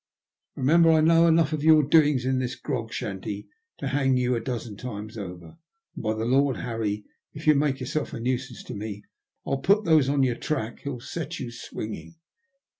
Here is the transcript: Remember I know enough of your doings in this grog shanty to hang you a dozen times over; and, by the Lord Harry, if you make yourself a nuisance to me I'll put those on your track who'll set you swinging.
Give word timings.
Remember 0.55 0.89
I 0.91 1.01
know 1.01 1.27
enough 1.27 1.53
of 1.53 1.63
your 1.63 1.83
doings 1.83 2.25
in 2.25 2.39
this 2.39 2.55
grog 2.55 2.91
shanty 2.91 3.47
to 3.77 3.89
hang 3.89 4.17
you 4.17 4.33
a 4.33 4.39
dozen 4.39 4.75
times 4.75 5.15
over; 5.15 5.59
and, 5.93 6.03
by 6.03 6.15
the 6.15 6.25
Lord 6.25 6.57
Harry, 6.57 7.03
if 7.33 7.45
you 7.45 7.53
make 7.53 7.79
yourself 7.79 8.11
a 8.11 8.19
nuisance 8.19 8.63
to 8.63 8.73
me 8.73 9.03
I'll 9.45 9.59
put 9.59 9.83
those 9.83 10.09
on 10.09 10.23
your 10.23 10.37
track 10.37 10.79
who'll 10.79 11.01
set 11.01 11.39
you 11.39 11.51
swinging. 11.51 12.15